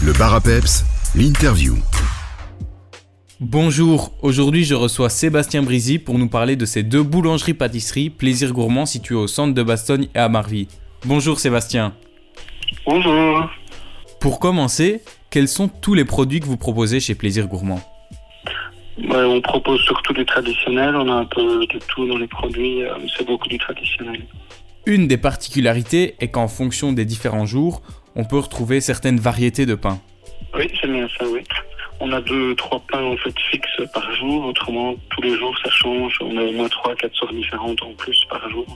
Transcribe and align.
Le 0.00 0.12
bar 0.12 0.32
à 0.32 0.40
peps, 0.40 0.84
l'interview. 1.16 1.74
Bonjour, 3.40 4.12
aujourd'hui 4.22 4.62
je 4.62 4.76
reçois 4.76 5.10
Sébastien 5.10 5.64
Brisy 5.64 5.98
pour 5.98 6.18
nous 6.20 6.28
parler 6.28 6.54
de 6.54 6.64
ces 6.66 6.84
deux 6.84 7.02
boulangeries-pâtisseries 7.02 8.08
Plaisir 8.08 8.52
Gourmand 8.52 8.86
situées 8.86 9.16
au 9.16 9.26
centre 9.26 9.54
de 9.54 9.62
Bastogne 9.64 10.06
et 10.14 10.18
à 10.18 10.28
Marvy. 10.28 10.68
Bonjour 11.04 11.40
Sébastien. 11.40 11.94
Bonjour. 12.86 13.50
Pour 14.20 14.38
commencer, 14.38 15.02
quels 15.30 15.48
sont 15.48 15.66
tous 15.66 15.94
les 15.94 16.04
produits 16.04 16.38
que 16.38 16.46
vous 16.46 16.56
proposez 16.56 17.00
chez 17.00 17.16
Plaisir 17.16 17.48
Gourmand? 17.48 17.80
Ouais, 18.98 19.24
on 19.24 19.40
propose 19.40 19.80
surtout 19.80 20.12
du 20.12 20.24
traditionnel, 20.24 20.94
on 20.94 21.08
a 21.08 21.14
un 21.14 21.24
peu 21.24 21.66
de 21.66 21.78
tout 21.88 22.06
dans 22.06 22.18
les 22.18 22.28
produits, 22.28 22.84
euh, 22.84 22.94
c'est 23.16 23.26
beaucoup 23.26 23.48
du 23.48 23.58
traditionnel. 23.58 24.24
Une 24.86 25.08
des 25.08 25.18
particularités 25.18 26.14
est 26.20 26.28
qu'en 26.28 26.48
fonction 26.48 26.92
des 26.92 27.04
différents 27.04 27.46
jours, 27.46 27.82
on 28.18 28.24
peut 28.24 28.38
retrouver 28.38 28.82
certaines 28.82 29.18
variétés 29.18 29.64
de 29.64 29.76
pain. 29.76 29.98
Oui, 30.54 30.70
c'est 30.80 30.88
bien 30.88 31.08
ça, 31.16 31.24
oui. 31.26 31.40
On 32.00 32.12
a 32.12 32.20
deux, 32.20 32.54
trois 32.56 32.82
pains 32.90 33.02
en 33.02 33.16
fait 33.16 33.34
fixes 33.50 33.82
par 33.94 34.12
jour, 34.14 34.44
autrement 34.44 34.94
tous 35.10 35.22
les 35.22 35.36
jours 35.36 35.56
ça 35.64 35.70
change, 35.70 36.16
on 36.20 36.36
a 36.36 36.42
au 36.42 36.52
moins 36.52 36.68
trois, 36.68 36.94
quatre 36.94 37.14
sortes 37.14 37.34
différentes 37.34 37.82
en 37.82 37.92
plus 37.94 38.24
par 38.28 38.48
jour. 38.50 38.66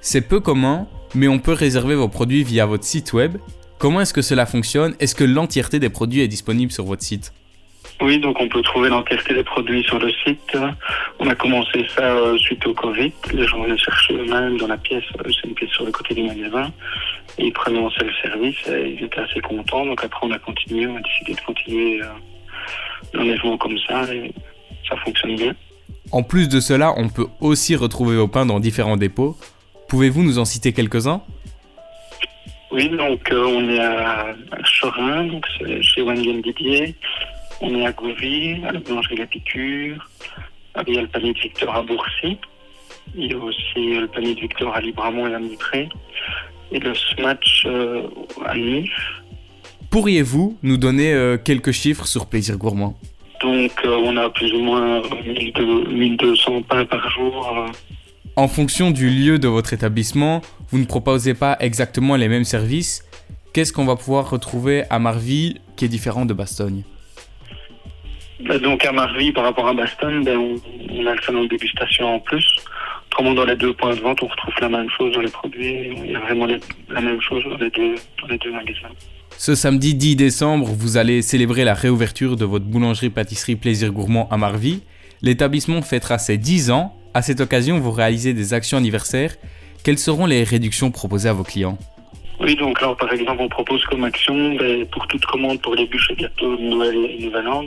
C'est 0.00 0.22
peu 0.22 0.40
commun, 0.40 0.86
mais 1.14 1.28
on 1.28 1.38
peut 1.38 1.52
réserver 1.52 1.94
vos 1.94 2.08
produits 2.08 2.44
via 2.44 2.64
votre 2.64 2.84
site 2.84 3.12
web. 3.12 3.36
Comment 3.78 4.02
est-ce 4.02 4.14
que 4.14 4.22
cela 4.22 4.46
fonctionne? 4.46 4.94
Est-ce 5.00 5.14
que 5.14 5.24
l'entièreté 5.24 5.78
des 5.78 5.90
produits 5.90 6.20
est 6.20 6.28
disponible 6.28 6.72
sur 6.72 6.84
votre 6.84 7.02
site? 7.02 7.32
Oui, 8.00 8.18
donc 8.18 8.40
on 8.40 8.48
peut 8.48 8.62
trouver 8.62 8.88
l'entièreté 8.88 9.34
des 9.34 9.44
produits 9.44 9.82
sur 9.84 9.98
le 9.98 10.10
site. 10.24 10.56
On 11.18 11.28
a 11.28 11.34
commencé 11.34 11.86
ça 11.94 12.02
euh, 12.02 12.38
suite 12.38 12.66
au 12.66 12.72
Covid. 12.72 13.12
Les 13.32 13.46
gens 13.46 13.62
venaient 13.62 13.76
chercher 13.76 14.14
eux-mêmes 14.14 14.56
dans 14.56 14.68
la 14.68 14.78
pièce, 14.78 15.04
euh, 15.18 15.30
c'est 15.30 15.48
une 15.48 15.54
pièce 15.54 15.70
sur 15.70 15.84
le 15.84 15.92
côté 15.92 16.14
du 16.14 16.22
magasin. 16.22 16.72
Et 17.36 17.46
ils 17.46 17.52
prenaient 17.52 17.80
en 17.80 17.90
self-service 17.90 18.56
et 18.68 18.96
ils 18.98 19.04
étaient 19.04 19.20
assez 19.20 19.40
contents. 19.40 19.84
Donc 19.84 20.02
après 20.02 20.26
on 20.26 20.30
a 20.30 20.38
continué, 20.38 20.86
on 20.86 20.96
a 20.96 21.00
décidé 21.00 21.34
de 21.34 21.40
continuer 21.44 22.02
euh, 22.02 22.06
l'enlèvement 23.12 23.58
comme 23.58 23.78
ça 23.86 24.02
et 24.14 24.32
ça 24.88 24.96
fonctionne 24.96 25.36
bien. 25.36 25.54
En 26.10 26.22
plus 26.22 26.48
de 26.48 26.58
cela, 26.60 26.94
on 26.96 27.08
peut 27.08 27.26
aussi 27.40 27.76
retrouver 27.76 28.16
vos 28.16 28.28
pains 28.28 28.46
dans 28.46 28.60
différents 28.60 28.96
dépôts. 28.96 29.36
Pouvez-vous 29.88 30.22
nous 30.22 30.38
en 30.38 30.46
citer 30.46 30.72
quelques-uns? 30.72 31.22
Oui, 32.72 32.88
donc 32.88 33.30
euh, 33.32 33.44
on 33.46 33.68
est 33.68 33.80
à, 33.80 34.26
Chorin, 34.80 35.24
donc 35.24 35.44
c'est 35.58 35.82
chez 35.82 36.02
Wengen 36.02 36.40
Didier. 36.40 36.94
On 37.60 37.74
est 37.74 37.86
à 37.86 37.92
Gouvy, 37.92 38.62
à 38.66 38.72
la 38.72 38.80
boulangerie 38.80 39.16
La 39.16 39.26
Piqûre. 39.26 40.08
Il 40.86 40.94
y 40.94 40.98
a 40.98 41.02
le 41.02 41.08
panier 41.08 41.34
de 41.34 41.38
Victor 41.38 41.74
à 41.74 41.82
Bourcy. 41.82 42.38
Il 43.14 43.30
y 43.30 43.34
a 43.34 43.38
aussi 43.38 43.98
le 43.98 44.06
panier 44.06 44.34
de 44.34 44.40
Victor 44.40 44.74
à 44.74 44.80
Libramont 44.80 45.26
et 45.26 45.34
à 45.34 45.38
Mitré. 45.38 45.88
Et 46.72 46.78
le 46.78 46.94
Smatch 46.94 47.64
euh, 47.66 48.02
à 48.46 48.56
Nice. 48.56 48.88
Pourriez-vous 49.90 50.56
nous 50.62 50.76
donner 50.76 51.12
euh, 51.12 51.36
quelques 51.36 51.72
chiffres 51.72 52.06
sur 52.06 52.26
Plaisir 52.26 52.56
Gourmand? 52.56 52.96
Donc 53.42 53.72
euh, 53.84 53.96
on 54.04 54.16
a 54.16 54.30
plus 54.30 54.52
ou 54.52 54.60
moins 54.60 55.02
1200 55.24 55.90
1200 55.90 56.62
pains 56.62 56.84
par 56.84 57.10
jour. 57.10 57.66
En 58.36 58.48
fonction 58.48 58.90
du 58.92 59.10
lieu 59.10 59.38
de 59.38 59.48
votre 59.48 59.72
établissement, 59.72 60.40
vous 60.68 60.78
ne 60.78 60.84
proposez 60.84 61.34
pas 61.34 61.56
exactement 61.60 62.16
les 62.16 62.28
mêmes 62.28 62.44
services. 62.44 63.04
Qu'est-ce 63.52 63.72
qu'on 63.72 63.84
va 63.84 63.96
pouvoir 63.96 64.30
retrouver 64.30 64.84
à 64.90 65.00
Marvy 65.00 65.56
qui 65.76 65.84
est 65.86 65.88
différent 65.88 66.24
de 66.24 66.32
Bastogne? 66.32 66.84
Donc 68.62 68.84
à 68.84 68.92
Marvy, 68.92 69.32
par 69.32 69.44
rapport 69.44 69.68
à 69.68 69.74
Bastogne, 69.74 70.24
ben, 70.24 70.36
on, 70.38 70.54
on 70.92 71.06
a 71.06 71.14
le 71.14 71.22
salon 71.22 71.44
de 71.44 71.48
dégustation 71.48 72.14
en 72.16 72.18
plus. 72.20 72.44
Autrement, 73.08 73.34
dans 73.34 73.44
les 73.44 73.56
deux 73.56 73.72
points 73.74 73.94
de 73.94 74.00
vente, 74.00 74.22
on 74.22 74.26
retrouve 74.28 74.54
la 74.60 74.68
même 74.68 74.88
chose 74.96 75.12
dans 75.12 75.20
les 75.20 75.30
produits. 75.30 75.92
Il 76.04 76.12
y 76.12 76.16
a 76.16 76.20
vraiment 76.20 76.46
les- 76.46 76.60
la 76.88 77.00
même 77.00 77.20
chose 77.20 77.42
dans 77.44 77.56
les 77.56 77.70
deux, 77.70 77.94
dans 78.22 78.28
les 78.28 78.38
deux 78.38 78.52
magasins. 78.52 78.88
Ce 79.36 79.54
samedi 79.54 79.94
10 79.94 80.16
décembre, 80.16 80.66
vous 80.66 80.96
allez 80.96 81.22
célébrer 81.22 81.64
la 81.64 81.74
réouverture 81.74 82.36
de 82.36 82.44
votre 82.44 82.64
boulangerie-pâtisserie 82.66 83.56
Plaisir 83.56 83.92
Gourmand 83.92 84.28
à 84.30 84.36
Marvy. 84.36 84.82
L'établissement 85.22 85.82
fêtera 85.82 86.18
ses 86.18 86.38
10 86.38 86.70
ans. 86.70 86.94
À 87.14 87.22
cette 87.22 87.40
occasion, 87.40 87.78
vous 87.78 87.90
réalisez 87.90 88.32
des 88.32 88.54
actions 88.54 88.78
anniversaires. 88.78 89.34
Quelles 89.84 89.98
seront 89.98 90.26
les 90.26 90.44
réductions 90.44 90.90
proposées 90.90 91.28
à 91.28 91.32
vos 91.32 91.42
clients? 91.42 91.78
Oui, 92.42 92.54
donc 92.56 92.80
là, 92.80 92.94
par 92.98 93.12
exemple, 93.12 93.36
on 93.42 93.48
propose 93.48 93.84
comme 93.84 94.02
action, 94.04 94.54
ben, 94.54 94.86
pour 94.86 95.06
toute 95.08 95.24
commande 95.26 95.60
pour 95.60 95.74
les 95.74 95.86
bûches 95.86 96.10
et 96.12 96.16
gâteaux 96.22 96.56
de 96.56 96.62
Noël 96.62 96.96
et 96.96 97.22
Nouvel 97.24 97.46
An, 97.48 97.64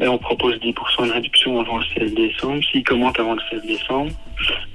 ben, 0.00 0.08
on 0.08 0.16
propose 0.16 0.54
10% 0.56 1.08
de 1.08 1.12
réduction 1.12 1.60
avant 1.60 1.76
le 1.76 1.84
16 1.94 2.14
décembre, 2.14 2.64
s'ils 2.64 2.82
commandent 2.82 3.20
avant 3.20 3.34
le 3.34 3.40
16 3.50 3.66
décembre. 3.66 4.10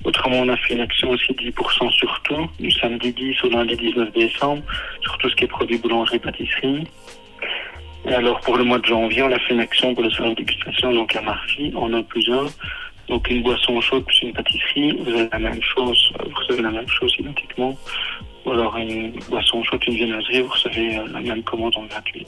Autrement, 0.03 0.41
on 0.41 0.49
a 0.49 0.57
fait 0.57 0.75
une 0.75 0.81
action 0.81 1.09
aussi 1.09 1.33
10% 1.33 1.89
sur 1.89 2.21
tout, 2.21 2.47
du 2.59 2.69
samedi 2.69 3.11
10 3.11 3.43
au 3.43 3.49
lundi 3.49 3.75
19 3.75 4.13
décembre, 4.13 4.61
sur 5.01 5.17
tout 5.17 5.27
ce 5.27 5.35
qui 5.35 5.45
est 5.45 5.47
produits 5.47 5.79
boulangerie-pâtisserie. 5.79 6.83
Et 8.07 8.13
alors, 8.13 8.39
pour 8.41 8.55
le 8.55 8.65
mois 8.65 8.77
de 8.77 8.85
janvier, 8.85 9.23
on 9.23 9.31
a 9.31 9.39
fait 9.39 9.55
une 9.55 9.61
action 9.61 9.95
pour 9.95 10.03
le 10.03 10.11
salon 10.11 10.29
de 10.29 10.35
dégustation, 10.35 10.93
donc 10.93 11.15
à 11.15 11.21
Marcy, 11.21 11.73
en 11.75 11.91
un 11.91 12.03
plus 12.03 12.29
un. 12.29 12.45
Donc 13.07 13.27
une 13.29 13.41
boisson 13.41 13.81
chaude 13.81 14.05
plus 14.05 14.21
une 14.21 14.33
pâtisserie, 14.33 14.97
vous 15.03 15.09
avez 15.09 15.29
la 15.31 15.39
même 15.39 15.61
chose, 15.61 16.13
vous 16.23 16.35
recevez 16.35 16.61
la 16.61 16.71
même 16.71 16.87
chose 16.87 17.11
identiquement. 17.17 17.75
Ou 18.45 18.51
alors 18.51 18.77
une 18.77 19.11
boisson 19.29 19.63
chaude, 19.63 19.81
une 19.87 19.95
viennoiserie, 19.95 20.41
vous 20.41 20.49
recevez 20.49 20.97
euh, 20.97 21.07
la 21.11 21.21
même 21.21 21.41
commande 21.43 21.75
en 21.77 21.85
gratuit. 21.85 22.25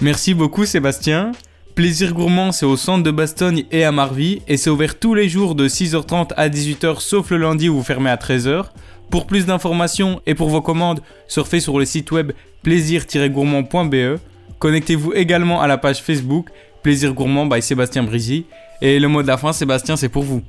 Merci 0.00 0.34
beaucoup 0.34 0.64
Sébastien. 0.64 1.32
Plaisir 1.78 2.12
Gourmand, 2.12 2.50
c'est 2.50 2.66
au 2.66 2.76
centre 2.76 3.04
de 3.04 3.12
Bastogne 3.12 3.64
et 3.70 3.84
à 3.84 3.92
Marvy 3.92 4.42
et 4.48 4.56
c'est 4.56 4.68
ouvert 4.68 4.98
tous 4.98 5.14
les 5.14 5.28
jours 5.28 5.54
de 5.54 5.68
6h30 5.68 6.32
à 6.36 6.48
18h 6.48 6.98
sauf 6.98 7.30
le 7.30 7.36
lundi 7.36 7.68
où 7.68 7.76
vous 7.76 7.84
fermez 7.84 8.10
à 8.10 8.16
13h. 8.16 8.64
Pour 9.12 9.28
plus 9.28 9.46
d'informations 9.46 10.20
et 10.26 10.34
pour 10.34 10.48
vos 10.48 10.60
commandes, 10.60 11.02
surfez 11.28 11.60
sur 11.60 11.78
le 11.78 11.84
site 11.84 12.10
web 12.10 12.32
plaisir-gourmand.be. 12.64 14.18
Connectez-vous 14.58 15.12
également 15.12 15.60
à 15.60 15.68
la 15.68 15.78
page 15.78 16.02
Facebook 16.02 16.48
Plaisir 16.82 17.12
Gourmand 17.12 17.46
by 17.46 17.62
Sébastien 17.62 18.02
Brisy. 18.02 18.46
Et 18.82 18.98
le 18.98 19.06
mot 19.06 19.22
de 19.22 19.28
la 19.28 19.36
fin, 19.36 19.52
Sébastien, 19.52 19.94
c'est 19.94 20.08
pour 20.08 20.24
vous. 20.24 20.42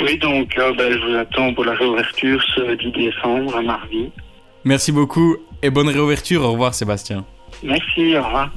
Oui, 0.00 0.16
donc 0.18 0.56
euh, 0.58 0.72
ben, 0.74 0.92
je 0.92 0.98
vous 1.08 1.16
attends 1.16 1.52
pour 1.54 1.64
la 1.64 1.74
réouverture 1.74 2.40
ce 2.54 2.76
10 2.76 2.92
décembre 2.92 3.56
à 3.56 3.62
Marvy. 3.62 4.12
Merci 4.62 4.92
beaucoup 4.92 5.34
et 5.60 5.70
bonne 5.70 5.88
réouverture. 5.88 6.44
Au 6.44 6.52
revoir 6.52 6.72
Sébastien. 6.72 7.24
Merci, 7.64 8.16
au 8.16 8.22
revoir. 8.22 8.52